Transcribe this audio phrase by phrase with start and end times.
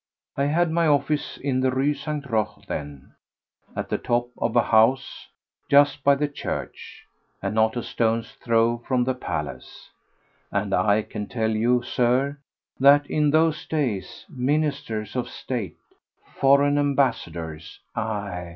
[0.35, 2.25] I had my office in the Rue St.
[2.27, 3.13] Roch then,
[3.75, 5.27] at the top of a house
[5.69, 7.05] just by the church,
[7.39, 9.91] and not a stone's throw from the palace,
[10.51, 12.39] and I can tell you, Sir,
[12.79, 15.77] that in those days ministers of state,
[16.39, 18.49] foreign ambassadors, aye!